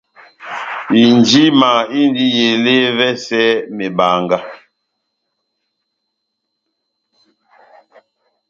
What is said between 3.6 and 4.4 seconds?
mebanga.